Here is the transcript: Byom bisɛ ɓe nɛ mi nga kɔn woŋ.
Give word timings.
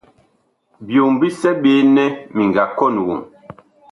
Byom 0.87 1.13
bisɛ 1.21 1.49
ɓe 1.61 1.71
nɛ 1.95 2.03
mi 2.35 2.43
nga 2.49 2.63
kɔn 2.77 2.95
woŋ. 3.05 3.21